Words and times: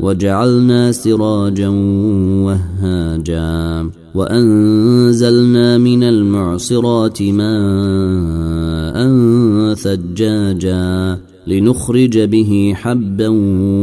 وجعلنا 0.00 0.92
سراجا 0.92 1.68
وهاجا 2.46 3.90
وأنزلنا 4.14 5.78
من 5.78 6.02
المعصرات 6.02 7.22
ماء 7.22 8.96
ثجاجا 9.74 11.18
لنخرج 11.46 12.18
به 12.18 12.72
حبا 12.76 13.28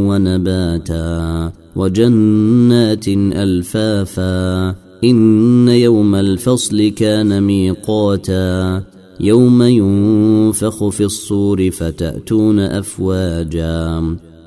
ونباتا 0.07 1.51
وجنات 1.75 3.07
ألفافا 3.07 4.69
إن 5.03 5.67
يوم 5.67 6.15
الفصل 6.15 6.87
كان 6.87 7.43
ميقاتا 7.43 8.83
يوم 9.19 9.63
ينفخ 9.63 10.89
في 10.89 11.03
الصور 11.03 11.71
فتأتون 11.71 12.59
أفواجا 12.59 14.03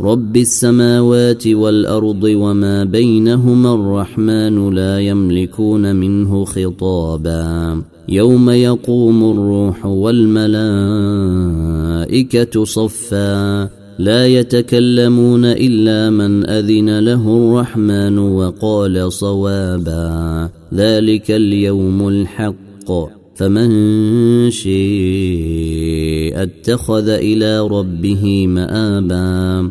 رب 0.00 0.36
السماوات 0.36 1.46
والأرض 1.46 2.22
وما 2.24 2.84
بينهما 2.84 3.74
الرحمن 3.74 4.74
لا 4.74 5.00
يملكون 5.00 5.96
منه 5.96 6.44
خطابا. 6.44 7.82
يوم 8.08 8.50
يقوم 8.50 9.30
الروح 9.30 9.86
والملائكة 9.86 10.54
صفا. 12.64 13.62
لا 13.98 14.26
يتكلمون 14.26 15.44
إلا 15.44 16.10
من 16.10 16.46
أذن 16.46 16.98
له 16.98 17.36
الرحمن 17.36 18.18
وقال 18.18 19.12
صوابا. 19.12 20.50
ذلك 20.74 21.30
اليوم 21.30 22.08
الحق. 22.08 23.08
فمن 23.34 23.70
شيء 24.50 26.42
اتخذ 26.42 27.08
إلى 27.08 27.60
ربه 27.60 28.46
مآبا. 28.46 29.70